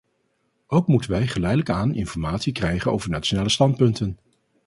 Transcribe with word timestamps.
Ook 0.67 0.87
moeten 0.87 1.11
wij 1.11 1.27
geleidelijk 1.27 1.69
aan 1.69 1.93
informatie 1.95 2.51
krijgen 2.53 2.91
over 2.91 3.09
nationale 3.09 3.49
standpunten. 3.49 4.17